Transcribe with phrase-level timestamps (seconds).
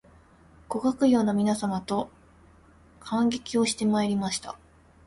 [0.67, 2.09] ご学友の皆様と
[3.01, 4.57] 観劇をしてまいりました